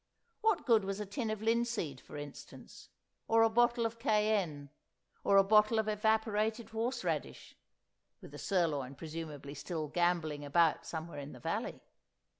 [0.39, 2.89] What good was a tin of linseed, for instance,
[3.27, 4.71] or a bottle of cayenne,
[5.23, 7.55] or a bottle of evaporated horse radish
[8.19, 11.83] (with the sirloin presumably still gambolling about somewhere in the valley)?